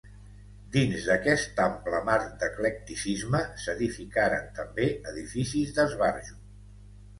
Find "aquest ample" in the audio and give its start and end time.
1.15-1.99